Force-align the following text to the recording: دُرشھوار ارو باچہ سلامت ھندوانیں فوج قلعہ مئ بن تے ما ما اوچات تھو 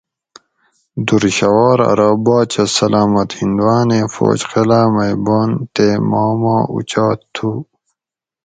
دُرشھوار 1.05 1.77
ارو 1.91 2.09
باچہ 2.25 2.63
سلامت 2.79 3.29
ھندوانیں 3.39 4.05
فوج 4.13 4.39
قلعہ 4.51 4.83
مئ 4.93 5.13
بن 5.25 5.49
تے 5.73 5.87
ما 6.09 6.23
ما 6.41 6.57
اوچات 6.73 7.19
تھو 7.33 7.49